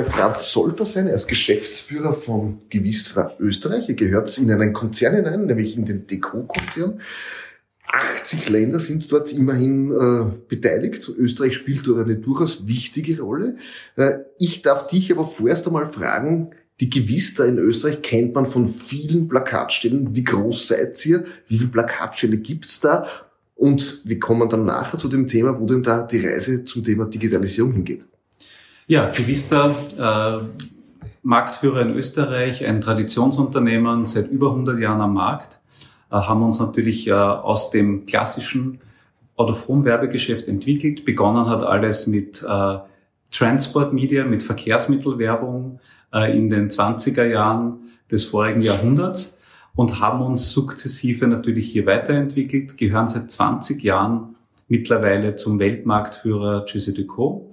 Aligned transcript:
bei 0.00 0.04
Franz 0.04 0.50
Solter 0.50 0.86
sein. 0.86 1.08
Er 1.08 1.14
ist 1.14 1.28
Geschäftsführer 1.28 2.14
von 2.14 2.62
Gewistra 2.70 3.34
Österreich. 3.38 3.86
Er 3.88 3.94
gehört 3.94 4.36
in 4.38 4.50
einen 4.50 4.72
Konzern 4.72 5.14
hinein, 5.14 5.44
nämlich 5.44 5.76
in 5.76 5.84
den 5.84 6.06
Deco-Konzern. 6.06 7.00
80 7.86 8.48
Länder 8.48 8.80
sind 8.80 9.12
dort 9.12 9.30
immerhin 9.32 9.90
äh, 9.90 10.32
beteiligt. 10.48 11.06
Österreich 11.08 11.54
spielt 11.54 11.86
dort 11.86 11.98
eine 11.98 12.16
durchaus 12.16 12.66
wichtige 12.66 13.20
Rolle. 13.20 13.56
Äh, 13.96 14.20
ich 14.38 14.62
darf 14.62 14.86
dich 14.86 15.12
aber 15.12 15.26
vorerst 15.26 15.66
einmal 15.66 15.86
fragen, 15.86 16.52
die 16.80 16.88
Gewister 16.88 17.44
in 17.44 17.58
Österreich 17.58 18.00
kennt 18.00 18.34
man 18.34 18.46
von 18.46 18.68
vielen 18.68 19.28
Plakatstellen. 19.28 20.14
Wie 20.14 20.24
groß 20.24 20.68
seid 20.68 21.04
ihr? 21.04 21.24
Wie 21.48 21.58
viele 21.58 21.70
Plakatstelle 21.70 22.38
gibt's 22.38 22.80
da? 22.80 23.06
Und 23.54 24.00
wir 24.04 24.18
kommen 24.18 24.48
dann 24.48 24.64
nachher 24.64 24.96
zu 24.96 25.08
dem 25.08 25.28
Thema, 25.28 25.60
wo 25.60 25.66
denn 25.66 25.82
da 25.82 26.04
die 26.04 26.26
Reise 26.26 26.64
zum 26.64 26.82
Thema 26.82 27.04
Digitalisierung 27.04 27.74
hingeht. 27.74 28.06
Ja, 28.90 29.08
Gewista, 29.08 29.70
äh, 29.98 30.64
Marktführer 31.22 31.82
in 31.82 31.94
Österreich, 31.94 32.66
ein 32.66 32.80
Traditionsunternehmen 32.80 34.04
seit 34.04 34.28
über 34.32 34.50
100 34.50 34.80
Jahren 34.80 35.00
am 35.00 35.14
Markt, 35.14 35.60
äh, 36.10 36.16
haben 36.16 36.42
uns 36.42 36.58
natürlich 36.58 37.06
äh, 37.06 37.12
aus 37.12 37.70
dem 37.70 38.04
klassischen 38.04 38.80
Out-of-Home-Werbegeschäft 39.36 40.48
entwickelt. 40.48 41.04
Begonnen 41.04 41.48
hat 41.48 41.62
alles 41.62 42.08
mit 42.08 42.42
äh, 42.42 42.78
Transport 43.30 43.92
Media, 43.92 44.24
mit 44.24 44.42
Verkehrsmittelwerbung 44.42 45.78
äh, 46.12 46.36
in 46.36 46.50
den 46.50 46.68
20er 46.68 47.26
Jahren 47.26 47.92
des 48.10 48.24
vorigen 48.24 48.60
Jahrhunderts 48.60 49.38
und 49.76 50.00
haben 50.00 50.20
uns 50.20 50.50
sukzessive 50.50 51.28
natürlich 51.28 51.70
hier 51.70 51.86
weiterentwickelt, 51.86 52.76
gehören 52.76 53.06
seit 53.06 53.30
20 53.30 53.84
Jahren 53.84 54.34
mittlerweile 54.66 55.36
zum 55.36 55.60
Weltmarktführer 55.60 56.64
Giuseppe 56.64 57.02
Decaux, 57.02 57.50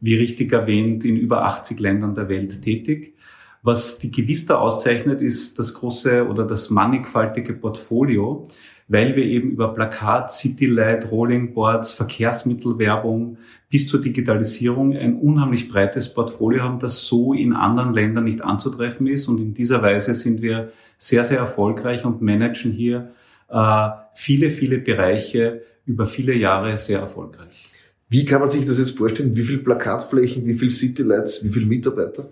wie 0.00 0.16
richtig 0.16 0.52
erwähnt, 0.52 1.04
in 1.04 1.16
über 1.16 1.44
80 1.44 1.78
Ländern 1.80 2.14
der 2.14 2.28
Welt 2.28 2.62
tätig. 2.62 3.14
Was 3.62 3.98
die 3.98 4.10
Gewista 4.10 4.56
auszeichnet, 4.56 5.20
ist 5.20 5.58
das 5.58 5.74
große 5.74 6.26
oder 6.26 6.46
das 6.46 6.70
mannigfaltige 6.70 7.52
Portfolio, 7.52 8.48
weil 8.88 9.14
wir 9.14 9.24
eben 9.24 9.50
über 9.50 9.74
Plakat, 9.74 10.32
Citylight, 10.32 11.12
Rolling 11.12 11.52
Boards, 11.52 11.92
Verkehrsmittelwerbung 11.92 13.36
bis 13.68 13.86
zur 13.86 14.00
Digitalisierung 14.00 14.96
ein 14.96 15.14
unheimlich 15.16 15.68
breites 15.68 16.12
Portfolio 16.12 16.62
haben, 16.62 16.80
das 16.80 17.06
so 17.06 17.34
in 17.34 17.52
anderen 17.52 17.92
Ländern 17.92 18.24
nicht 18.24 18.40
anzutreffen 18.40 19.06
ist. 19.06 19.28
Und 19.28 19.38
in 19.38 19.54
dieser 19.54 19.82
Weise 19.82 20.14
sind 20.14 20.40
wir 20.40 20.72
sehr, 20.96 21.24
sehr 21.24 21.38
erfolgreich 21.38 22.04
und 22.04 22.22
managen 22.22 22.72
hier 22.72 23.12
äh, 23.48 23.88
viele, 24.14 24.50
viele 24.50 24.78
Bereiche 24.78 25.62
über 25.84 26.06
viele 26.06 26.34
Jahre 26.34 26.76
sehr 26.78 27.00
erfolgreich. 27.00 27.66
Wie 28.10 28.24
kann 28.24 28.40
man 28.40 28.50
sich 28.50 28.66
das 28.66 28.76
jetzt 28.76 28.98
vorstellen? 28.98 29.36
Wie 29.36 29.44
viel 29.44 29.58
Plakatflächen, 29.58 30.44
wie 30.44 30.54
viel 30.54 30.70
Citylights, 30.70 31.44
wie 31.44 31.48
viele 31.48 31.66
Mitarbeiter? 31.66 32.28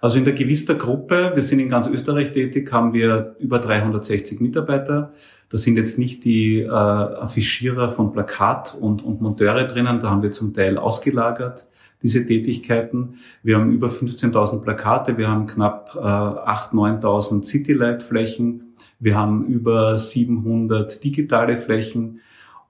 Also 0.00 0.18
in 0.18 0.24
der 0.24 0.34
Gewister 0.34 0.76
Gruppe, 0.76 1.32
wir 1.34 1.42
sind 1.42 1.58
in 1.58 1.68
ganz 1.68 1.88
Österreich 1.88 2.32
tätig, 2.32 2.70
haben 2.72 2.92
wir 2.92 3.34
über 3.40 3.58
360 3.58 4.40
Mitarbeiter. 4.40 5.12
Da 5.48 5.58
sind 5.58 5.76
jetzt 5.76 5.98
nicht 5.98 6.24
die 6.24 6.60
äh, 6.60 6.68
Affischierer 6.68 7.90
von 7.90 8.12
Plakat 8.12 8.76
und, 8.80 9.02
und 9.02 9.20
Monteure 9.20 9.66
drinnen, 9.66 9.98
da 9.98 10.10
haben 10.10 10.22
wir 10.22 10.30
zum 10.30 10.54
Teil 10.54 10.78
ausgelagert 10.78 11.66
diese 12.02 12.24
Tätigkeiten. 12.24 13.14
Wir 13.42 13.56
haben 13.56 13.72
über 13.72 13.88
15.000 13.88 14.60
Plakate, 14.60 15.16
wir 15.16 15.28
haben 15.28 15.46
knapp 15.46 15.96
äh, 15.96 15.98
8.000, 15.98 17.00
9.000 17.00 17.44
Citylight-Flächen, 17.44 18.74
wir 19.00 19.16
haben 19.16 19.46
über 19.46 19.96
700 19.96 21.02
digitale 21.02 21.58
Flächen 21.58 22.20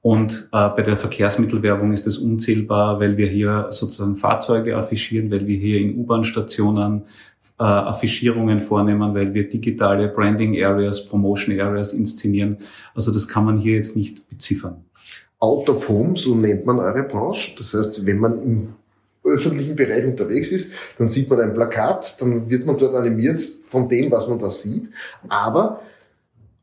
und 0.04 0.50
äh, 0.52 0.68
bei 0.68 0.82
der 0.82 0.98
Verkehrsmittelwerbung 0.98 1.94
ist 1.94 2.06
es 2.06 2.18
unzählbar, 2.18 3.00
weil 3.00 3.16
wir 3.16 3.26
hier 3.26 3.68
sozusagen 3.70 4.18
Fahrzeuge 4.18 4.76
affichieren, 4.76 5.30
weil 5.30 5.46
wir 5.46 5.56
hier 5.56 5.80
in 5.80 5.96
U-Bahn-Stationen 5.96 7.04
äh, 7.58 7.62
Affischierungen 7.62 8.60
vornehmen, 8.60 9.14
weil 9.14 9.32
wir 9.32 9.48
digitale 9.48 10.08
Branding 10.08 10.62
Areas, 10.62 11.06
Promotion 11.06 11.58
Areas 11.58 11.94
inszenieren. 11.94 12.58
Also 12.94 13.14
das 13.14 13.26
kann 13.26 13.46
man 13.46 13.56
hier 13.56 13.76
jetzt 13.76 13.96
nicht 13.96 14.28
beziffern. 14.28 14.84
Out 15.38 15.70
of 15.70 15.88
Home, 15.88 16.18
so 16.18 16.34
nennt 16.34 16.66
man 16.66 16.80
eure 16.80 17.04
Branche. 17.04 17.54
Das 17.56 17.72
heißt, 17.72 18.04
wenn 18.04 18.18
man 18.18 18.42
im 18.42 18.68
öffentlichen 19.24 19.74
Bereich 19.74 20.04
unterwegs 20.04 20.52
ist, 20.52 20.74
dann 20.98 21.08
sieht 21.08 21.30
man 21.30 21.40
ein 21.40 21.54
Plakat, 21.54 22.20
dann 22.20 22.50
wird 22.50 22.66
man 22.66 22.76
dort 22.76 22.94
animiert 22.94 23.40
von 23.64 23.88
dem, 23.88 24.10
was 24.10 24.28
man 24.28 24.38
da 24.38 24.50
sieht. 24.50 24.90
Aber 25.30 25.80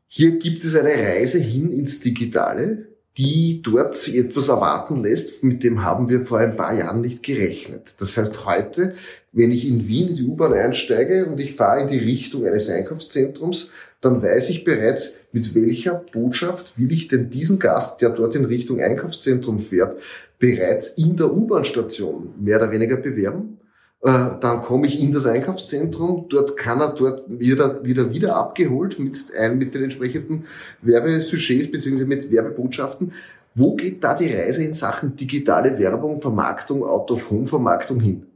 hier 0.06 0.38
gibt 0.38 0.62
es 0.62 0.76
eine 0.76 0.90
Reise 0.90 1.40
hin 1.40 1.72
ins 1.72 1.98
Digitale 1.98 2.91
die 3.18 3.60
dort 3.62 4.08
etwas 4.08 4.48
erwarten 4.48 5.02
lässt, 5.02 5.44
mit 5.44 5.62
dem 5.62 5.82
haben 5.82 6.08
wir 6.08 6.24
vor 6.24 6.38
ein 6.38 6.56
paar 6.56 6.74
Jahren 6.74 7.02
nicht 7.02 7.22
gerechnet. 7.22 7.94
Das 7.98 8.16
heißt, 8.16 8.46
heute, 8.46 8.94
wenn 9.32 9.52
ich 9.52 9.66
in 9.66 9.86
Wien 9.86 10.08
in 10.08 10.16
die 10.16 10.24
U-Bahn 10.24 10.54
einsteige 10.54 11.26
und 11.26 11.38
ich 11.38 11.54
fahre 11.54 11.82
in 11.82 11.88
die 11.88 11.98
Richtung 11.98 12.46
eines 12.46 12.70
Einkaufszentrums, 12.70 13.70
dann 14.00 14.22
weiß 14.22 14.50
ich 14.50 14.64
bereits, 14.64 15.18
mit 15.30 15.54
welcher 15.54 15.94
Botschaft 15.94 16.78
will 16.78 16.90
ich 16.90 17.08
denn 17.08 17.30
diesen 17.30 17.58
Gast, 17.58 18.00
der 18.00 18.10
dort 18.10 18.34
in 18.34 18.46
Richtung 18.46 18.80
Einkaufszentrum 18.80 19.58
fährt, 19.58 19.98
bereits 20.38 20.88
in 20.88 21.16
der 21.16 21.32
U-Bahn-Station 21.32 22.34
mehr 22.40 22.56
oder 22.56 22.72
weniger 22.72 22.96
bewerben? 22.96 23.58
Äh, 24.02 24.30
dann 24.40 24.62
komme 24.62 24.88
ich 24.88 25.00
in 25.00 25.12
das 25.12 25.26
Einkaufszentrum, 25.26 26.26
dort 26.28 26.56
kann 26.56 26.80
er 26.80 26.92
dort 26.92 27.22
wieder, 27.28 27.84
wieder, 27.84 28.12
wieder 28.12 28.34
abgeholt 28.34 28.98
mit, 28.98 29.16
ein, 29.38 29.58
mit 29.58 29.74
den 29.74 29.84
entsprechenden 29.84 30.46
Werbesujets 30.80 31.70
bzw. 31.70 32.04
mit 32.04 32.30
Werbebotschaften. 32.30 33.12
Wo 33.54 33.76
geht 33.76 34.02
da 34.02 34.14
die 34.16 34.32
Reise 34.32 34.64
in 34.64 34.74
Sachen 34.74 35.14
digitale 35.14 35.78
Werbung, 35.78 36.20
Vermarktung, 36.20 36.84
Out-of-Home-Vermarktung 36.84 38.00
hin? 38.00 38.26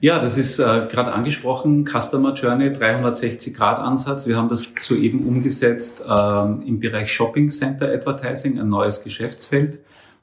Ja, 0.00 0.18
das 0.18 0.36
ist 0.36 0.58
äh, 0.58 0.62
gerade 0.62 1.12
angesprochen, 1.12 1.86
Customer 1.86 2.34
Journey 2.34 2.70
360-Grad-Ansatz. 2.70 4.26
Wir 4.26 4.36
haben 4.36 4.48
das 4.48 4.66
soeben 4.80 5.24
umgesetzt 5.26 6.02
äh, 6.06 6.42
im 6.66 6.80
Bereich 6.80 7.12
Shopping 7.12 7.50
Center 7.50 7.86
Advertising, 7.92 8.58
ein 8.58 8.68
neues 8.68 9.04
Geschäftsfeld, 9.04 9.78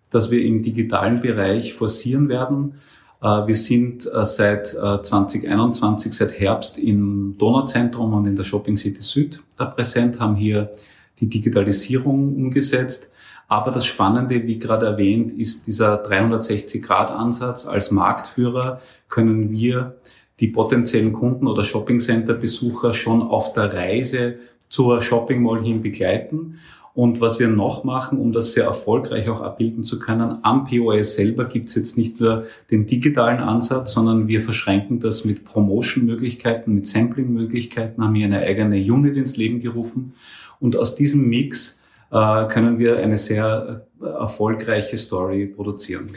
das 0.10 0.30
wir 0.30 0.44
im 0.44 0.62
digitalen 0.62 1.22
Bereich 1.22 1.74
forcieren 1.74 2.28
werden. 2.28 2.76
Äh, 3.22 3.48
wir 3.48 3.56
sind 3.56 4.06
äh, 4.06 4.26
seit 4.26 4.68
2021, 4.68 6.12
äh, 6.12 6.16
seit 6.16 6.40
Herbst 6.40 6.78
im 6.78 7.36
Donauzentrum 7.38 8.14
und 8.14 8.26
in 8.26 8.36
der 8.36 8.44
Shopping 8.44 8.78
City 8.78 9.02
Süd 9.02 9.42
präsent, 9.56 10.20
haben 10.20 10.36
hier 10.36 10.72
die 11.20 11.28
Digitalisierung 11.28 12.36
umgesetzt. 12.36 13.10
Aber 13.48 13.72
das 13.72 13.86
Spannende, 13.86 14.48
wie 14.48 14.58
gerade 14.60 14.86
erwähnt, 14.86 15.34
ist 15.34 15.68
dieser 15.68 16.04
360-Grad-Ansatz. 16.04 17.68
Als 17.68 17.92
Marktführer 17.92 18.80
können 19.10 19.52
wir 19.52 19.98
die 20.40 20.48
potenziellen 20.48 21.14
Kunden 21.14 21.48
oder 21.48 21.64
Shopping 21.64 22.00
Center 22.00 22.34
Besucher 22.34 22.94
schon 22.94 23.22
auf 23.22 23.54
der 23.54 23.74
Reise 23.74 24.38
zur 24.70 25.02
Shopping 25.02 25.44
Mall 25.44 25.62
hin 25.62 25.82
begleiten 25.82 26.60
und 26.94 27.22
was 27.22 27.40
wir 27.40 27.48
noch 27.48 27.84
machen, 27.84 28.20
um 28.20 28.34
das 28.34 28.52
sehr 28.52 28.66
erfolgreich 28.66 29.30
auch 29.30 29.42
abbilden 29.42 29.84
zu 29.84 29.98
können, 29.98 30.40
am 30.42 30.66
POS 30.66 31.16
selber 31.16 31.46
gibt 31.46 31.70
es 31.70 31.76
jetzt 31.76 31.98
nicht 31.98 32.20
nur 32.20 32.46
den 32.70 32.86
digitalen 32.86 33.40
Ansatz, 33.40 33.94
sondern 33.94 34.28
wir 34.28 34.42
verschränken 34.42 35.00
das 35.00 35.24
mit 35.24 35.46
Promotion-Möglichkeiten, 35.46 36.74
mit 36.74 36.88
Sampling-Möglichkeiten, 36.88 38.04
haben 38.04 38.16
hier 38.16 38.26
eine 38.26 38.40
eigene 38.40 38.78
Unit 38.78 39.16
ins 39.16 39.38
Leben 39.38 39.62
gerufen. 39.62 40.14
Und 40.60 40.76
aus 40.76 40.96
diesem 40.96 41.30
Mix 41.30 41.80
äh, 42.12 42.48
können 42.48 42.78
wir 42.78 42.98
eine 42.98 43.18
sehr 43.18 43.86
äh, 44.02 44.06
erfolgreiche 44.06 44.98
Story 44.98 45.46
produzieren. 45.46 46.10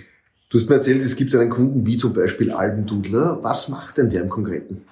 Du 0.49 0.59
hast 0.59 0.69
mir 0.69 0.77
erzählt, 0.77 1.03
es 1.03 1.17
gibt 1.17 1.35
einen 1.35 1.51
Kunden 1.51 1.87
wie 1.87 1.97
zum 1.97 2.13
Beispiel 2.13 2.53
Albendudler. 2.53 3.39
Was 3.43 3.69
macht 3.69 3.99
denn 3.99 4.11
der 4.11 4.23
im 4.23 4.29
Konkreten? 4.29 4.85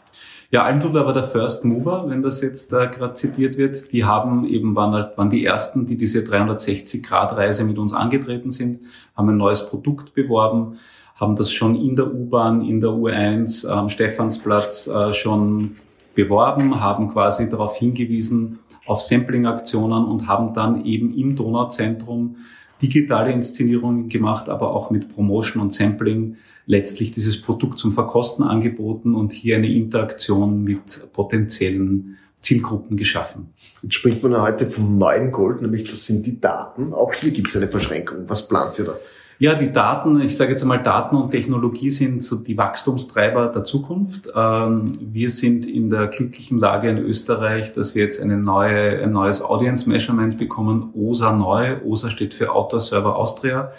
Ja, 0.53 0.65
Almdudler 0.65 1.07
war 1.07 1.15
der 1.15 1.25
First 1.25 1.65
Mover, 1.65 2.05
wenn 2.09 2.21
das 2.21 2.43
jetzt 2.43 2.75
äh, 2.75 2.87
gerade 2.87 3.15
zitiert 3.15 3.57
wird. 3.57 3.91
Die 3.91 4.05
haben 4.05 4.47
eben, 4.47 4.77
waren, 4.77 4.93
halt, 4.93 5.17
waren 5.17 5.31
die 5.31 5.47
ersten, 5.47 5.87
die 5.87 5.97
diese 5.97 6.21
360-Grad-Reise 6.21 7.65
mit 7.65 7.79
uns 7.79 7.95
angetreten 7.95 8.51
sind, 8.51 8.81
haben 9.17 9.31
ein 9.31 9.39
neues 9.39 9.67
Produkt 9.67 10.13
beworben, 10.13 10.79
haben 11.17 11.37
das 11.37 11.51
schon 11.51 11.75
in 11.75 11.97
der 11.97 12.13
U-Bahn, 12.13 12.61
in 12.61 12.83
der 12.83 12.91
U1, 12.91 13.67
am 13.67 13.89
Stephansplatz 13.89 14.89
äh, 14.89 15.15
schon 15.15 15.77
beworben, 16.15 16.81
haben 16.81 17.11
quasi 17.11 17.49
darauf 17.49 17.77
hingewiesen, 17.77 18.59
auf 18.85 19.01
Sampling-Aktionen 19.01 20.05
und 20.05 20.29
haben 20.29 20.53
dann 20.53 20.85
eben 20.85 21.17
im 21.17 21.35
Donauzentrum 21.35 22.37
digitale 22.83 23.33
Inszenierungen 23.33 24.09
gemacht, 24.09 24.49
aber 24.49 24.75
auch 24.75 24.91
mit 24.91 25.09
Promotion 25.09 25.63
und 25.63 25.73
Sampling 25.73 26.37
letztlich 26.67 27.13
dieses 27.13 27.41
Produkt 27.41 27.79
zum 27.79 27.93
Verkosten 27.93 28.45
angeboten 28.45 29.15
und 29.15 29.33
hier 29.33 29.57
eine 29.57 29.73
Interaktion 29.73 30.63
mit 30.63 31.13
potenziellen 31.13 32.19
Zielgruppen 32.41 32.97
geschaffen. 32.97 33.55
Jetzt 33.83 33.95
spricht 33.95 34.23
man 34.23 34.33
ja 34.33 34.43
heute 34.43 34.67
vom 34.67 34.99
neuen 34.99 35.31
Gold, 35.31 35.63
nämlich 35.63 35.89
das 35.89 36.05
sind 36.07 36.27
die 36.27 36.41
Daten. 36.41 36.93
Auch 36.93 37.15
hier 37.15 37.31
gibt 37.31 37.49
es 37.49 37.57
eine 37.57 37.69
Verschränkung. 37.69 38.29
Was 38.29 38.49
plant 38.49 38.79
ihr 38.79 38.87
da? 38.87 38.99
Ja, 39.43 39.57
die 39.57 39.73
Daten, 39.73 40.21
ich 40.21 40.37
sage 40.37 40.53
jetzt 40.53 40.63
einmal, 40.63 40.85
Daten 40.85 41.17
und 41.17 41.33
Technologie 41.33 41.91
sind 41.91 42.23
so 42.23 42.37
die 42.37 42.57
Wachstumstreiber 42.57 43.49
der 43.49 43.65
Zukunft. 43.65 44.31
Ähm, 44.37 45.01
wir 45.01 45.31
sind 45.31 45.67
in 45.67 45.91
der 45.91 46.07
glücklichen 46.07 46.59
Lage 46.59 46.89
in 46.89 46.99
Österreich, 46.99 47.73
dass 47.73 47.97
wir 47.97 48.05
jetzt 48.05 48.23
eine 48.23 48.39
neue, 48.39 49.03
ein 49.03 49.11
neues 49.11 49.43
Audience 49.43 49.89
Measurement 49.89 50.39
bekommen, 50.39 50.91
OSA 50.95 51.33
neu. 51.33 51.79
OSA 51.85 52.11
steht 52.11 52.35
für 52.35 52.53
Outdoor 52.53 52.81
Server 52.81 53.17
Austria. 53.17 53.73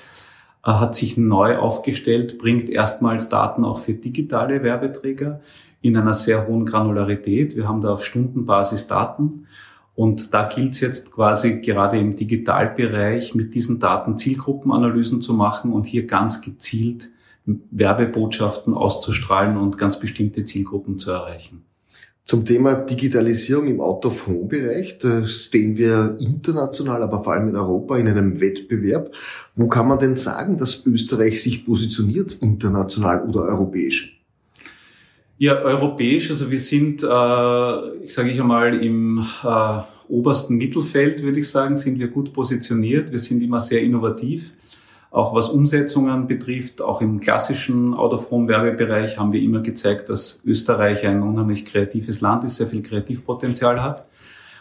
hat 0.63 0.95
sich 0.95 1.15
neu 1.15 1.57
aufgestellt, 1.57 2.39
bringt 2.39 2.69
erstmals 2.69 3.29
Daten 3.29 3.63
auch 3.63 3.79
für 3.79 3.93
digitale 3.93 4.63
Werbeträger 4.63 5.39
in 5.81 5.95
einer 5.95 6.13
sehr 6.13 6.45
hohen 6.45 6.65
Granularität. 6.65 7.55
Wir 7.55 7.69
haben 7.69 7.79
da 7.79 7.93
auf 7.93 8.03
Stundenbasis 8.03 8.87
Daten. 8.87 9.47
Und 9.95 10.33
da 10.33 10.49
gilt 10.49 10.73
es 10.73 10.79
jetzt 10.79 11.11
quasi 11.11 11.59
gerade 11.59 11.99
im 11.99 12.15
Digitalbereich 12.15 13.35
mit 13.35 13.53
diesen 13.53 13.79
Daten 13.79 14.17
Zielgruppenanalysen 14.17 15.21
zu 15.21 15.33
machen 15.33 15.71
und 15.71 15.85
hier 15.85 16.07
ganz 16.07 16.41
gezielt 16.41 17.09
Werbebotschaften 17.45 18.73
auszustrahlen 18.73 19.57
und 19.57 19.77
ganz 19.77 19.99
bestimmte 19.99 20.45
Zielgruppen 20.45 20.97
zu 20.97 21.11
erreichen. 21.11 21.63
Zum 22.25 22.45
Thema 22.45 22.85
Digitalisierung 22.85 23.67
im 23.67 23.81
Out-of-Home-Bereich, 23.81 24.97
stehen 25.25 25.75
wir 25.75 26.15
international, 26.21 27.03
aber 27.03 27.21
vor 27.21 27.33
allem 27.33 27.49
in 27.49 27.57
Europa 27.57 27.97
in 27.97 28.07
einem 28.07 28.39
Wettbewerb. 28.39 29.13
Wo 29.57 29.67
kann 29.67 29.89
man 29.89 29.99
denn 29.99 30.15
sagen, 30.15 30.57
dass 30.57 30.85
Österreich 30.85 31.43
sich 31.43 31.65
positioniert, 31.65 32.31
international 32.41 33.27
oder 33.27 33.41
europäisch? 33.41 34.22
Ja, 35.37 35.59
europäisch, 35.61 36.29
also 36.29 36.51
wir 36.51 36.59
sind, 36.59 37.01
äh, 37.01 38.03
ich 38.03 38.13
sage 38.13 38.29
ich 38.29 38.39
einmal, 38.39 38.83
im 38.83 39.25
äh, 39.43 39.79
obersten 40.07 40.55
Mittelfeld, 40.55 41.23
würde 41.23 41.39
ich 41.39 41.49
sagen, 41.49 41.75
sind 41.75 41.97
wir 41.97 42.07
gut 42.09 42.33
positioniert. 42.33 43.11
Wir 43.11 43.19
sind 43.19 43.41
immer 43.41 43.59
sehr 43.59 43.81
innovativ. 43.81 44.53
Auch 45.09 45.33
was 45.33 45.49
Umsetzungen 45.49 46.27
betrifft, 46.27 46.81
auch 46.81 47.01
im 47.01 47.19
klassischen 47.19 47.93
Out-of-Home-Werbebereich 47.93 49.17
haben 49.17 49.31
wir 49.31 49.41
immer 49.41 49.61
gezeigt, 49.61 50.09
dass 50.09 50.41
Österreich 50.45 51.05
ein 51.05 51.21
unheimlich 51.21 51.65
kreatives 51.65 52.21
Land 52.21 52.43
ist, 52.43 52.57
sehr 52.57 52.67
viel 52.67 52.83
Kreativpotenzial 52.83 53.81
hat. 53.81 54.07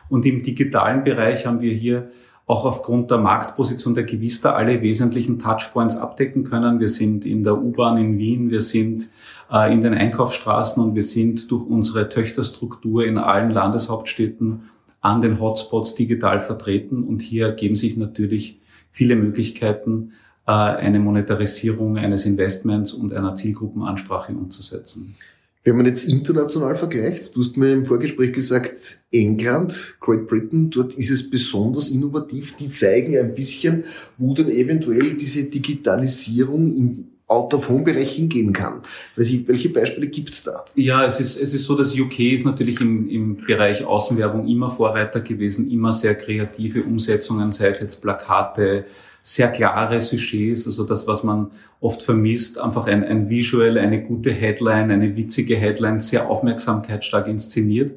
Und 0.09 0.27
im 0.27 0.43
digitalen 0.43 1.05
Bereich 1.05 1.47
haben 1.47 1.61
wir 1.61 1.73
hier 1.73 2.11
auch 2.47 2.65
aufgrund 2.65 3.11
der 3.11 3.19
Marktposition 3.19 3.95
der 3.95 4.05
Gewista 4.05 4.53
alle 4.53 4.83
wesentlichen 4.83 5.39
Touchpoints 5.39 5.97
abdecken 5.97 6.45
können. 6.45 6.81
Wir 6.81 6.89
sind 6.89 7.25
in 7.25 7.45
der 7.45 7.57
U-Bahn 7.57 7.97
in 7.99 8.19
Wien, 8.19 8.51
wir 8.51 8.61
sind 8.61 9.09
äh, 9.51 9.73
in 9.73 9.83
den 9.83 9.95
Einkaufsstraßen 9.95 10.83
und 10.83 10.95
wir 10.95 11.05
sind 11.05 11.51
durch 11.51 11.65
unsere 11.65 12.09
Töchterstruktur 12.09 13.05
in 13.05 13.19
allen 13.19 13.51
Landeshauptstädten 13.51 14.71
an 15.01 15.21
den 15.21 15.41
Hotspots 15.41 15.95
digital 15.95 16.41
vertreten. 16.41 17.05
Und 17.05 17.23
hier 17.23 17.47
ergeben 17.47 17.77
sich 17.77 17.97
natürlich 17.97 18.61
viele 18.91 19.17
Möglichkeiten, 19.17 20.13
äh, 20.47 20.53
eine 20.53 20.99
Monetarisierung 20.99 21.97
eines 21.97 22.27
Investments 22.27 22.93
und 22.93 23.13
einer 23.13 23.37
Zielgruppenansprache 23.37 24.33
umzusetzen. 24.33 25.15
Wenn 25.65 25.77
man 25.77 25.87
jetzt 25.87 26.09
international 26.09 26.75
vergleicht, 26.75 27.37
du 27.37 27.41
hast 27.41 27.57
mir 27.57 27.73
im 27.73 27.87
Vorgespräch 27.87 28.33
gesagt, 28.33 29.05
England, 29.13 29.97
Great 30.01 30.27
Britain, 30.27 30.71
dort 30.71 30.95
ist 30.95 31.11
es 31.11 31.31
besonders 31.31 31.89
innovativ. 31.89 32.57
Die 32.57 32.73
zeigen 32.73 33.17
ein 33.17 33.35
bisschen, 33.35 33.85
wo 34.19 34.35
dann 34.35 34.51
eventuell 34.51 35.15
diese 35.15 35.45
Digitalisierung 35.45 36.77
im 36.77 37.12
Out-of-Home-Bereich 37.33 38.13
hingehen 38.13 38.53
kann. 38.53 38.83
Welche 39.17 39.69
Beispiele 39.71 40.07
gibt's 40.07 40.45
da? 40.45 40.65
Ja, 40.75 41.05
es 41.05 41.19
ist, 41.19 41.37
es 41.37 41.55
ist 41.55 41.65
so, 41.65 41.75
dass 41.75 41.99
UK 41.99 42.21
ist 42.21 42.45
natürlich 42.45 42.81
im, 42.81 43.09
im 43.09 43.37
Bereich 43.37 43.85
Außenwerbung 43.85 44.47
immer 44.47 44.71
Vorreiter 44.71 45.21
gewesen, 45.21 45.71
immer 45.71 45.93
sehr 45.93 46.15
kreative 46.15 46.83
Umsetzungen, 46.83 47.51
sei 47.53 47.69
es 47.69 47.81
jetzt 47.81 48.03
Plakate, 48.03 48.85
sehr 49.23 49.49
klare 49.49 50.01
Sujets, 50.01 50.67
also 50.67 50.85
das, 50.85 51.07
was 51.07 51.23
man 51.23 51.53
oft 51.81 52.03
vermisst, 52.03 52.59
einfach 52.59 52.87
ein, 52.87 53.05
ein 53.05 53.31
Visual, 53.31 53.79
eine 53.79 54.03
gute 54.03 54.33
Headline, 54.33 54.91
eine 54.91 55.17
witzige 55.17 55.57
Headline, 55.57 56.01
sehr 56.01 56.29
aufmerksamkeitsstark 56.29 57.29
inszeniert. 57.29 57.93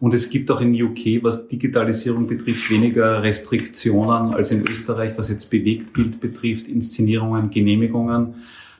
Und 0.00 0.14
es 0.14 0.30
gibt 0.30 0.50
auch 0.50 0.60
in 0.60 0.80
UK, 0.80 1.22
was 1.22 1.48
Digitalisierung 1.48 2.26
betrifft, 2.26 2.70
weniger 2.70 3.22
Restriktionen 3.22 4.32
als 4.34 4.52
in 4.52 4.66
Österreich, 4.66 5.14
was 5.16 5.28
jetzt 5.28 5.50
Bewegtbild 5.50 6.20
betrifft, 6.20 6.68
Inszenierungen, 6.68 7.50
Genehmigungen. 7.50 8.34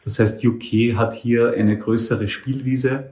Das 0.09 0.19
heißt, 0.19 0.43
UK 0.43 0.97
hat 0.97 1.13
hier 1.13 1.53
eine 1.53 1.77
größere 1.77 2.29
Spielwiese. 2.29 3.11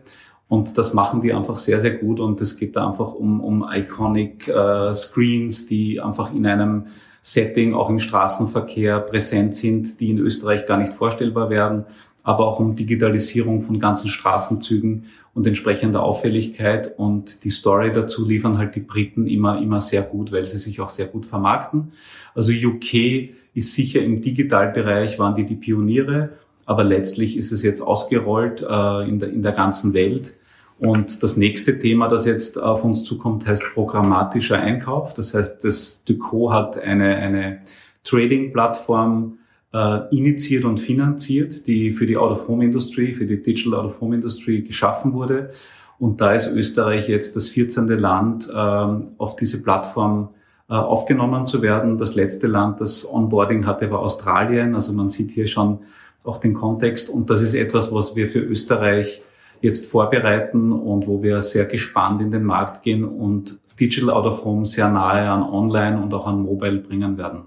Und 0.49 0.79
das 0.79 0.95
machen 0.95 1.21
die 1.21 1.35
einfach 1.35 1.59
sehr, 1.59 1.79
sehr 1.79 1.91
gut. 1.91 2.21
Und 2.21 2.41
es 2.41 2.57
geht 2.57 2.75
da 2.75 2.89
einfach 2.89 3.13
um, 3.13 3.43
um 3.43 3.67
iconic 3.71 4.49
äh, 4.49 4.95
Screens, 4.95 5.67
die 5.67 6.01
einfach 6.01 6.33
in 6.33 6.47
einem 6.47 6.87
Setting 7.21 7.75
auch 7.75 7.91
im 7.91 7.99
Straßenverkehr 7.99 9.01
präsent 9.01 9.57
sind, 9.57 10.01
die 10.01 10.09
in 10.09 10.19
Österreich 10.19 10.65
gar 10.65 10.79
nicht 10.79 10.95
vorstellbar 10.95 11.51
werden, 11.51 11.85
aber 12.23 12.47
auch 12.47 12.61
um 12.61 12.77
Digitalisierung 12.77 13.63
von 13.63 13.79
ganzen 13.79 14.09
Straßenzügen 14.09 15.05
und 15.35 15.47
entsprechender 15.47 16.03
Auffälligkeit. 16.03 16.99
Und 16.99 17.45
die 17.45 17.51
Story 17.51 17.93
dazu 17.93 18.27
liefern 18.27 18.57
halt 18.57 18.75
die 18.75 18.81
Briten 18.81 19.27
immer, 19.27 19.61
immer 19.61 19.83
sehr 19.83 20.01
gut, 20.01 20.33
weil 20.33 20.47
sie 20.47 20.57
sich 20.57 20.81
auch 20.81 20.89
sehr 20.89 21.09
gut 21.09 21.27
vermarkten. 21.27 21.93
Also 22.35 22.53
UK 22.53 23.35
ist 23.53 23.75
sicher 23.75 24.01
im 24.01 24.23
Digitalbereich, 24.23 25.19
waren 25.19 25.35
die 25.35 25.45
die 25.45 25.57
Pioniere, 25.57 26.31
aber 26.67 26.85
letztlich 26.85 27.37
ist 27.37 27.53
es 27.53 27.63
jetzt 27.63 27.81
ausgerollt 27.81 28.61
äh, 28.61 29.09
in, 29.09 29.19
der, 29.19 29.31
in 29.31 29.43
der 29.43 29.53
ganzen 29.53 29.95
Welt. 29.95 30.35
Und 30.79 31.23
das 31.23 31.39
nächste 31.39 31.79
Thema, 31.79 32.09
das 32.09 32.27
jetzt 32.27 32.61
auf 32.61 32.85
uns 32.85 33.05
zukommt, 33.05 33.47
heißt 33.47 33.65
programmatischer 33.73 34.59
Einkauf. 34.59 35.15
Das 35.15 35.33
heißt, 35.33 35.65
das 35.65 36.03
Duco 36.05 36.53
hat 36.53 36.77
eine, 36.77 37.17
eine 37.17 37.61
Trading-Plattform 38.05 39.39
äh, 39.73 40.15
initiiert 40.15 40.65
und 40.65 40.79
finanziert, 40.79 41.67
die 41.67 41.93
für 41.93 42.07
die 42.07 42.19
Out-of-Home-Industry, 42.19 43.15
für 43.15 43.25
die 43.25 43.43
Digital 43.43 43.79
Out-of-Home-Industry 43.81 44.63
geschaffen 44.63 45.15
wurde. 45.15 45.51
Und 45.99 46.21
da 46.21 46.35
ist 46.35 46.53
Österreich 46.53 47.09
jetzt 47.09 47.37
das 47.37 47.49
14. 47.49 47.87
Land, 47.89 48.51
äh, 48.51 48.53
auf 48.53 49.37
diese 49.37 49.63
Plattform 49.63 50.29
aufgenommen 50.69 51.47
zu 51.47 51.63
werden. 51.63 51.99
Das 51.99 52.15
letzte 52.15 52.47
Land, 52.47 52.81
das 52.81 53.09
Onboarding 53.09 53.67
hatte, 53.67 53.91
war 53.91 54.01
Australien. 54.01 54.75
Also 54.75 54.93
man 54.93 55.11
sieht 55.11 55.31
hier 55.31 55.47
schon 55.47 55.81
auch 56.25 56.39
den 56.39 56.55
Kontext. 56.55 57.09
Und 57.09 57.31
das 57.31 57.41
ist 57.41 57.55
etwas, 57.55 57.93
was 57.93 58.17
wir 58.17 58.29
für 58.29 58.41
Österreich 58.41 59.23
jetzt 59.61 59.87
vorbereiten 59.87 60.73
und 60.73 61.07
wo 61.07 61.23
wir 61.23 61.41
sehr 61.43 61.65
gespannt 61.67 62.21
in 62.21 62.31
den 62.31 62.45
Markt 62.45 62.83
gehen 62.83 63.05
und 63.05 63.59
Digital 63.79 64.11
Out 64.11 64.27
of 64.27 64.45
Home 64.45 64.67
sehr 64.67 64.89
nahe 64.89 65.29
an 65.31 65.43
Online 65.43 66.01
und 66.03 66.13
auch 66.15 66.27
an 66.27 66.43
Mobile 66.43 66.79
bringen 66.79 67.17
werden. 67.19 67.45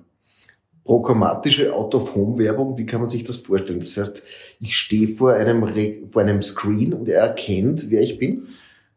Programmatische 0.84 1.74
Out-of-Home-Werbung, 1.74 2.78
wie 2.78 2.86
kann 2.86 3.02
man 3.02 3.12
sich 3.12 3.24
das 3.24 3.38
vorstellen? 3.38 3.80
Das 3.80 3.96
heißt, 3.96 4.24
ich 4.60 4.76
stehe 4.76 5.10
vor 5.10 5.34
einem, 5.34 5.68
vor 6.10 6.24
einem 6.24 6.42
Screen 6.42 6.94
und 6.94 7.08
er 7.08 7.22
erkennt, 7.22 7.92
wer 7.92 8.02
ich 8.02 8.18
bin? 8.18 8.48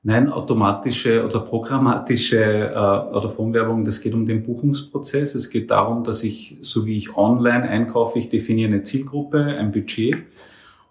Nein, 0.05 0.31
automatische 0.31 1.25
oder 1.25 1.39
programmatische 1.39 2.43
äh, 2.43 2.75
Out-of-Home-Werbung, 2.75 3.85
das 3.85 4.01
geht 4.01 4.15
um 4.15 4.27
den 4.27 4.43
Buchungsprozess. 4.43 5.37
Es 5.37 5.49
geht 5.49 5.71
darum, 5.71 6.03
dass 6.03 6.25
ich, 6.25 6.59
so 6.61 6.87
wie 6.87 6.97
ich 6.97 7.17
online 7.17 7.69
einkaufe, 7.69 8.19
ich 8.19 8.29
definiere 8.29 8.73
eine 8.73 8.83
Zielgruppe, 8.83 9.45
ein 9.45 9.71
Budget 9.71 10.17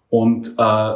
und 0.08 0.54
äh, 0.56 0.94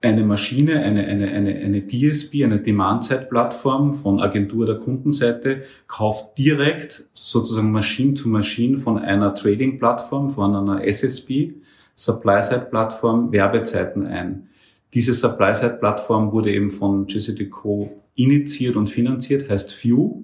eine 0.00 0.24
Maschine, 0.24 0.80
eine, 0.80 1.06
eine, 1.06 1.28
eine, 1.28 1.54
eine 1.54 1.86
DSP, 1.86 2.44
eine 2.44 2.60
Demand-Side-Plattform 2.60 3.94
von 3.94 4.20
Agentur 4.20 4.64
der 4.64 4.76
Kundenseite, 4.76 5.64
kauft 5.86 6.38
direkt 6.38 7.04
sozusagen 7.12 7.72
Maschine 7.72 8.14
zu 8.14 8.30
Maschine 8.30 8.78
von 8.78 8.98
einer 8.98 9.34
Trading-Plattform, 9.34 10.30
von 10.30 10.56
einer 10.56 10.82
SSP, 10.86 11.54
Supply-Side-Plattform, 11.94 13.32
Werbezeiten 13.32 14.06
ein. 14.06 14.48
Diese 14.94 15.12
Supply-Side-Plattform 15.12 16.32
wurde 16.32 16.52
eben 16.52 16.70
von 16.70 17.06
GCDCO 17.06 17.90
initiiert 18.14 18.76
und 18.76 18.88
finanziert, 18.88 19.50
heißt 19.50 19.82
View. 19.82 20.22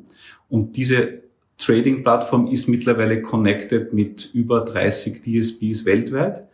Und 0.48 0.76
diese 0.76 1.22
Trading-Plattform 1.58 2.46
ist 2.46 2.68
mittlerweile 2.68 3.20
connected 3.20 3.92
mit 3.92 4.30
über 4.32 4.60
30 4.60 5.22
DSPs 5.22 5.84
weltweit. 5.84 6.46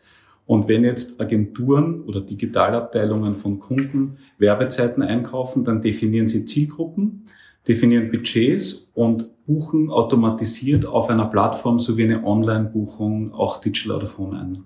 Und 0.46 0.68
wenn 0.68 0.84
jetzt 0.84 1.20
Agenturen 1.20 2.02
oder 2.02 2.20
Digitalabteilungen 2.20 3.36
von 3.36 3.58
Kunden 3.58 4.16
Werbezeiten 4.38 5.02
einkaufen, 5.02 5.64
dann 5.64 5.82
definieren 5.82 6.28
sie 6.28 6.44
Zielgruppen, 6.44 7.26
definieren 7.68 8.10
Budgets 8.10 8.88
und 8.94 9.28
buchen 9.46 9.90
automatisiert 9.90 10.86
auf 10.86 11.10
einer 11.10 11.26
Plattform 11.26 11.78
sowie 11.78 12.04
eine 12.04 12.24
Online-Buchung 12.24 13.34
auch 13.34 13.60
Digital 13.60 14.02
of 14.02 14.18
Home 14.18 14.38
ein. 14.38 14.64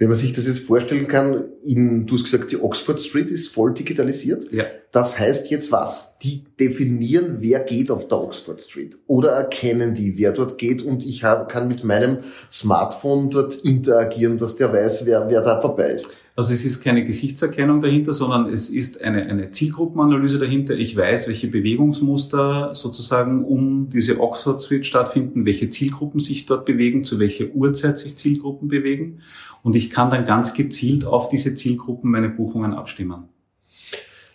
Wenn 0.00 0.08
man 0.08 0.16
sich 0.16 0.32
das 0.32 0.46
jetzt 0.46 0.60
vorstellen 0.60 1.08
kann, 1.08 1.44
in, 1.62 2.06
du 2.06 2.14
hast 2.14 2.24
gesagt, 2.24 2.50
die 2.50 2.56
Oxford 2.56 3.02
Street 3.02 3.30
ist 3.30 3.48
voll 3.48 3.74
digitalisiert. 3.74 4.50
Ja. 4.50 4.64
Das 4.92 5.20
heißt 5.20 5.52
jetzt 5.52 5.70
was? 5.70 6.18
Die 6.18 6.44
definieren, 6.58 7.36
wer 7.38 7.60
geht 7.60 7.92
auf 7.92 8.08
der 8.08 8.18
Oxford 8.18 8.60
Street. 8.60 8.98
Oder 9.06 9.30
erkennen 9.30 9.94
die, 9.94 10.18
wer 10.18 10.32
dort 10.32 10.58
geht 10.58 10.82
und 10.82 11.06
ich 11.06 11.20
kann 11.20 11.68
mit 11.68 11.84
meinem 11.84 12.18
Smartphone 12.50 13.30
dort 13.30 13.54
interagieren, 13.54 14.36
dass 14.36 14.56
der 14.56 14.72
weiß, 14.72 15.06
wer, 15.06 15.30
wer 15.30 15.42
da 15.42 15.60
vorbei 15.60 15.90
ist. 15.90 16.18
Also 16.34 16.52
es 16.52 16.64
ist 16.64 16.82
keine 16.82 17.04
Gesichtserkennung 17.04 17.80
dahinter, 17.80 18.14
sondern 18.14 18.52
es 18.52 18.68
ist 18.68 19.00
eine, 19.00 19.26
eine 19.26 19.52
Zielgruppenanalyse 19.52 20.38
dahinter. 20.38 20.74
Ich 20.74 20.96
weiß, 20.96 21.28
welche 21.28 21.48
Bewegungsmuster 21.48 22.74
sozusagen 22.74 23.44
um 23.44 23.90
diese 23.90 24.18
Oxford 24.18 24.60
Street 24.62 24.86
stattfinden, 24.86 25.44
welche 25.44 25.70
Zielgruppen 25.70 26.18
sich 26.18 26.46
dort 26.46 26.64
bewegen, 26.64 27.04
zu 27.04 27.20
welcher 27.20 27.46
Uhrzeit 27.52 27.98
sich 27.98 28.16
Zielgruppen 28.16 28.68
bewegen. 28.68 29.20
Und 29.62 29.76
ich 29.76 29.90
kann 29.90 30.10
dann 30.10 30.24
ganz 30.24 30.54
gezielt 30.54 31.04
auf 31.04 31.28
diese 31.28 31.54
Zielgruppen 31.54 32.10
meine 32.10 32.30
Buchungen 32.30 32.72
abstimmen. 32.72 33.28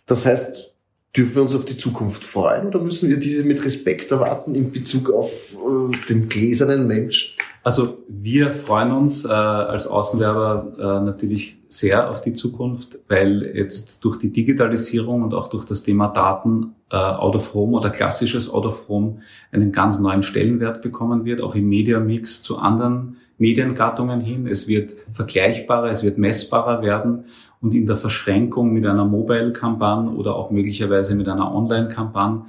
Das 0.05 0.25
heißt, 0.25 0.73
dürfen 1.15 1.35
wir 1.35 1.41
uns 1.43 1.55
auf 1.55 1.65
die 1.65 1.77
Zukunft 1.77 2.23
freuen 2.23 2.67
oder 2.67 2.79
müssen 2.79 3.09
wir 3.09 3.17
diese 3.17 3.43
mit 3.43 3.63
Respekt 3.63 4.11
erwarten 4.11 4.53
in 4.53 4.71
Bezug 4.71 5.09
auf 5.11 5.53
äh, 5.53 6.07
den 6.07 6.29
gläsernen 6.29 6.87
Mensch? 6.87 7.37
Also 7.63 7.97
wir 8.07 8.53
freuen 8.53 8.91
uns 8.91 9.25
äh, 9.25 9.29
als 9.29 9.87
Außenwerber 9.87 10.73
äh, 10.77 11.05
natürlich 11.05 11.57
sehr 11.67 12.11
auf 12.11 12.21
die 12.21 12.33
Zukunft, 12.33 12.99
weil 13.07 13.43
jetzt 13.55 14.03
durch 14.05 14.17
die 14.17 14.31
Digitalisierung 14.31 15.23
und 15.23 15.33
auch 15.33 15.47
durch 15.47 15.65
das 15.65 15.81
Thema 15.81 16.09
Daten 16.09 16.75
äh, 16.91 16.95
Out 16.95 17.35
of 17.35 17.53
Home 17.55 17.75
oder 17.75 17.89
klassisches 17.89 18.49
Out 18.49 18.67
of 18.67 18.87
Home 18.87 19.21
einen 19.51 19.71
ganz 19.71 19.99
neuen 19.99 20.21
Stellenwert 20.21 20.83
bekommen 20.83 21.25
wird, 21.25 21.41
auch 21.41 21.55
im 21.55 21.67
Media-Mix 21.67 22.43
zu 22.43 22.59
anderen 22.59 23.17
Mediengattungen 23.37 24.21
hin. 24.21 24.47
Es 24.47 24.67
wird 24.67 24.93
vergleichbarer, 25.13 25.89
es 25.89 26.03
wird 26.03 26.17
messbarer 26.17 26.81
werden 26.81 27.25
und 27.61 27.73
in 27.73 27.87
der 27.87 27.97
Verschränkung 27.97 28.73
mit 28.73 28.85
einer 28.85 29.05
Mobile-Kampagne 29.05 30.11
oder 30.11 30.35
auch 30.35 30.51
möglicherweise 30.51 31.15
mit 31.15 31.27
einer 31.27 31.53
Online-Kampagne 31.53 32.45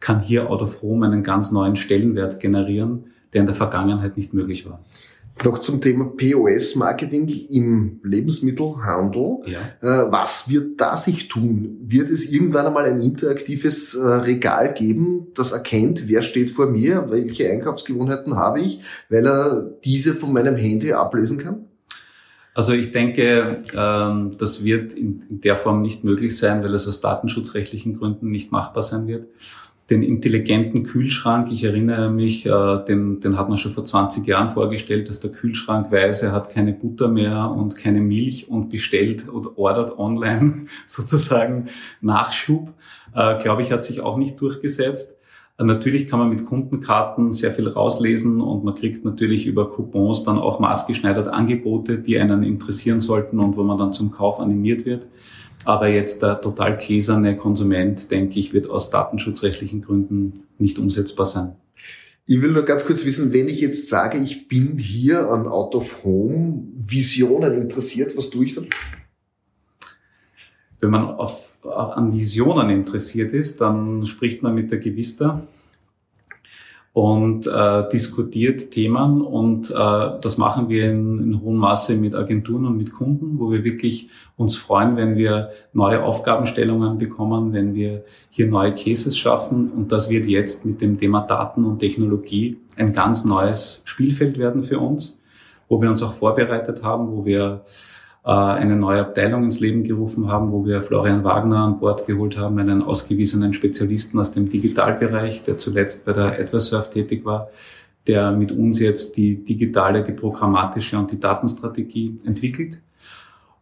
kann 0.00 0.20
hier 0.20 0.50
Out 0.50 0.62
of 0.62 0.82
Home 0.82 1.06
einen 1.06 1.22
ganz 1.22 1.52
neuen 1.52 1.76
Stellenwert 1.76 2.40
generieren 2.40 3.04
der 3.32 3.42
in 3.42 3.46
der 3.46 3.54
Vergangenheit 3.54 4.16
nicht 4.16 4.32
möglich 4.32 4.66
war. 4.66 4.82
Noch 5.44 5.58
zum 5.58 5.82
Thema 5.82 6.06
POS-Marketing 6.06 7.28
im 7.50 8.00
Lebensmittelhandel. 8.02 9.40
Ja. 9.44 9.58
Äh, 9.82 10.10
was 10.10 10.48
wird 10.48 10.80
da 10.80 10.96
sich 10.96 11.28
tun? 11.28 11.76
Wird 11.82 12.08
es 12.08 12.30
irgendwann 12.30 12.64
einmal 12.64 12.86
ein 12.86 13.00
interaktives 13.00 13.94
äh, 13.94 14.00
Regal 14.00 14.72
geben, 14.72 15.26
das 15.34 15.52
erkennt, 15.52 16.08
wer 16.08 16.22
steht 16.22 16.50
vor 16.50 16.68
mir, 16.68 17.10
welche 17.10 17.50
Einkaufsgewohnheiten 17.50 18.36
habe 18.36 18.60
ich, 18.60 18.80
weil 19.10 19.26
er 19.26 19.74
diese 19.84 20.14
von 20.14 20.32
meinem 20.32 20.56
Handy 20.56 20.92
ablesen 20.92 21.36
kann? 21.36 21.65
Also 22.56 22.72
ich 22.72 22.90
denke, 22.90 23.64
ähm, 23.74 24.36
das 24.38 24.64
wird 24.64 24.94
in 24.94 25.22
der 25.28 25.56
Form 25.56 25.82
nicht 25.82 26.04
möglich 26.04 26.38
sein, 26.38 26.64
weil 26.64 26.74
es 26.74 26.88
aus 26.88 27.02
datenschutzrechtlichen 27.02 27.98
Gründen 27.98 28.30
nicht 28.30 28.50
machbar 28.50 28.82
sein 28.82 29.06
wird 29.06 29.26
den 29.90 30.02
intelligenten 30.02 30.82
Kühlschrank. 30.82 31.52
Ich 31.52 31.62
erinnere 31.62 32.10
mich, 32.10 32.44
äh, 32.44 32.84
den, 32.88 33.20
den 33.20 33.38
hat 33.38 33.48
man 33.48 33.56
schon 33.56 33.72
vor 33.72 33.84
20 33.84 34.26
Jahren 34.26 34.50
vorgestellt, 34.50 35.08
dass 35.08 35.20
der 35.20 35.30
Kühlschrank 35.30 35.92
weiß, 35.92 36.24
er 36.24 36.32
hat 36.32 36.50
keine 36.50 36.72
Butter 36.72 37.08
mehr 37.08 37.50
und 37.50 37.76
keine 37.76 38.00
Milch 38.00 38.48
und 38.48 38.70
bestellt 38.70 39.28
oder 39.28 39.56
ordert 39.56 39.96
online 39.98 40.66
sozusagen 40.86 41.66
Nachschub. 42.00 42.72
Äh, 43.14 43.38
Glaube 43.38 43.62
ich, 43.62 43.70
hat 43.70 43.84
sich 43.84 44.00
auch 44.00 44.16
nicht 44.16 44.40
durchgesetzt. 44.40 45.15
Natürlich 45.58 46.06
kann 46.06 46.18
man 46.18 46.28
mit 46.28 46.44
Kundenkarten 46.44 47.32
sehr 47.32 47.50
viel 47.52 47.68
rauslesen 47.68 48.42
und 48.42 48.62
man 48.62 48.74
kriegt 48.74 49.06
natürlich 49.06 49.46
über 49.46 49.70
Coupons 49.70 50.22
dann 50.22 50.38
auch 50.38 50.60
maßgeschneidert 50.60 51.28
Angebote, 51.28 51.98
die 51.98 52.18
einen 52.18 52.42
interessieren 52.42 53.00
sollten 53.00 53.40
und 53.40 53.56
wo 53.56 53.62
man 53.62 53.78
dann 53.78 53.92
zum 53.94 54.10
Kauf 54.10 54.38
animiert 54.38 54.84
wird. 54.84 55.06
Aber 55.64 55.88
jetzt 55.88 56.22
der 56.22 56.42
total 56.42 56.76
gläserne 56.76 57.36
Konsument, 57.36 58.10
denke 58.10 58.38
ich, 58.38 58.52
wird 58.52 58.68
aus 58.68 58.90
datenschutzrechtlichen 58.90 59.80
Gründen 59.80 60.44
nicht 60.58 60.78
umsetzbar 60.78 61.24
sein. 61.24 61.56
Ich 62.26 62.42
will 62.42 62.52
nur 62.52 62.64
ganz 62.64 62.84
kurz 62.84 63.04
wissen, 63.06 63.32
wenn 63.32 63.48
ich 63.48 63.60
jetzt 63.60 63.88
sage, 63.88 64.18
ich 64.18 64.48
bin 64.48 64.78
hier 64.78 65.30
an 65.30 65.46
Out 65.46 65.74
of 65.74 66.04
Home 66.04 66.64
Visionen 66.76 67.54
interessiert, 67.54 68.16
was 68.16 68.28
tue 68.28 68.44
ich 68.44 68.54
dann? 68.54 68.66
Wenn 70.80 70.90
man 70.90 71.04
auf, 71.04 71.55
an 71.68 72.12
Visionen 72.12 72.70
interessiert 72.70 73.32
ist, 73.32 73.60
dann 73.60 74.06
spricht 74.06 74.42
man 74.42 74.54
mit 74.54 74.70
der 74.70 74.78
Gewista 74.78 75.42
und 76.96 77.46
äh, 77.46 77.88
diskutiert 77.90 78.70
Themen 78.70 79.20
und 79.20 79.70
äh, 79.70 79.74
das 79.74 80.38
machen 80.38 80.70
wir 80.70 80.90
in, 80.90 81.22
in 81.22 81.42
hohem 81.42 81.56
Maße 81.56 81.94
mit 81.94 82.14
Agenturen 82.14 82.64
und 82.64 82.78
mit 82.78 82.90
Kunden, 82.90 83.38
wo 83.38 83.52
wir 83.52 83.64
wirklich 83.64 84.08
uns 84.38 84.56
freuen, 84.56 84.96
wenn 84.96 85.14
wir 85.14 85.50
neue 85.74 86.02
Aufgabenstellungen 86.02 86.96
bekommen, 86.96 87.52
wenn 87.52 87.74
wir 87.74 88.02
hier 88.30 88.46
neue 88.46 88.74
Cases 88.74 89.14
schaffen 89.14 89.70
und 89.72 89.92
das 89.92 90.08
wird 90.08 90.24
jetzt 90.24 90.64
mit 90.64 90.80
dem 90.80 90.98
Thema 90.98 91.20
Daten 91.20 91.66
und 91.66 91.80
Technologie 91.80 92.56
ein 92.78 92.94
ganz 92.94 93.26
neues 93.26 93.82
Spielfeld 93.84 94.38
werden 94.38 94.62
für 94.62 94.78
uns, 94.78 95.18
wo 95.68 95.82
wir 95.82 95.90
uns 95.90 96.02
auch 96.02 96.14
vorbereitet 96.14 96.82
haben, 96.82 97.12
wo 97.12 97.26
wir 97.26 97.60
eine 98.32 98.74
neue 98.74 99.02
Abteilung 99.02 99.44
ins 99.44 99.60
Leben 99.60 99.84
gerufen 99.84 100.28
haben, 100.28 100.50
wo 100.50 100.66
wir 100.66 100.82
Florian 100.82 101.22
Wagner 101.22 101.58
an 101.58 101.78
Bord 101.78 102.06
geholt 102.06 102.36
haben, 102.36 102.58
einen 102.58 102.82
ausgewiesenen 102.82 103.52
Spezialisten 103.52 104.18
aus 104.18 104.32
dem 104.32 104.48
Digitalbereich, 104.48 105.44
der 105.44 105.58
zuletzt 105.58 106.04
bei 106.04 106.12
der 106.12 106.40
AdverSurf 106.40 106.90
tätig 106.90 107.24
war, 107.24 107.50
der 108.08 108.32
mit 108.32 108.50
uns 108.50 108.80
jetzt 108.80 109.16
die 109.16 109.44
digitale, 109.44 110.02
die 110.02 110.10
programmatische 110.10 110.98
und 110.98 111.12
die 111.12 111.20
Datenstrategie 111.20 112.18
entwickelt. 112.24 112.80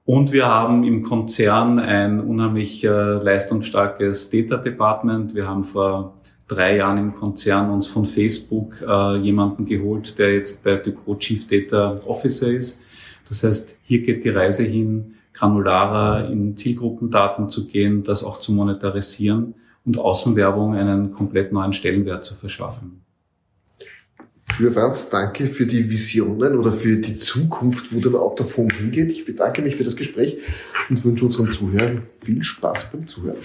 Und 0.06 0.32
wir 0.32 0.46
haben 0.46 0.82
im 0.84 1.02
Konzern 1.02 1.78
ein 1.78 2.20
unheimlich 2.20 2.84
äh, 2.84 2.88
leistungsstarkes 2.88 4.30
Data 4.30 4.56
Department. 4.56 5.34
Wir 5.34 5.46
haben 5.46 5.64
vor 5.64 6.14
drei 6.48 6.76
Jahren 6.76 6.96
im 6.96 7.14
Konzern 7.14 7.68
uns 7.70 7.86
von 7.86 8.06
Facebook 8.06 8.80
äh, 8.80 9.18
jemanden 9.18 9.66
geholt, 9.66 10.18
der 10.18 10.34
jetzt 10.34 10.64
bei 10.64 10.76
Deco 10.76 11.16
Chief 11.16 11.46
Data 11.46 11.96
Officer 12.06 12.48
ist 12.48 12.80
das 13.28 13.42
heißt, 13.42 13.76
hier 13.82 14.02
geht 14.02 14.24
die 14.24 14.30
Reise 14.30 14.62
hin, 14.62 15.14
granularer 15.32 16.30
in 16.30 16.56
Zielgruppendaten 16.56 17.48
zu 17.48 17.66
gehen, 17.66 18.02
das 18.04 18.22
auch 18.22 18.38
zu 18.38 18.52
monetarisieren 18.52 19.54
und 19.84 19.98
Außenwerbung 19.98 20.74
einen 20.74 21.12
komplett 21.12 21.52
neuen 21.52 21.72
Stellenwert 21.72 22.24
zu 22.24 22.34
verschaffen. 22.34 23.00
Lieber 24.58 24.70
Franz, 24.70 25.10
danke 25.10 25.48
für 25.48 25.66
die 25.66 25.90
Visionen 25.90 26.56
oder 26.56 26.70
für 26.70 26.96
die 26.96 27.18
Zukunft, 27.18 27.92
wo 27.92 27.98
der 27.98 28.20
Autophon 28.20 28.70
hingeht. 28.70 29.10
Ich 29.10 29.24
bedanke 29.24 29.62
mich 29.62 29.74
für 29.74 29.84
das 29.84 29.96
Gespräch 29.96 30.38
und 30.88 31.04
wünsche 31.04 31.24
unseren 31.24 31.50
Zuhörern 31.50 32.02
viel 32.20 32.42
Spaß 32.42 32.92
beim 32.92 33.08
Zuhören. 33.08 33.38